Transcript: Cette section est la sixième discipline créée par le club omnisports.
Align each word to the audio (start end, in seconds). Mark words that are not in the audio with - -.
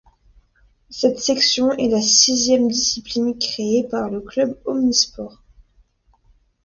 Cette 0.89 1.19
section 1.19 1.73
est 1.73 1.87
la 1.87 2.01
sixième 2.01 2.67
discipline 2.69 3.37
créée 3.37 3.87
par 3.87 4.09
le 4.09 4.19
club 4.21 4.57
omnisports. 4.65 5.43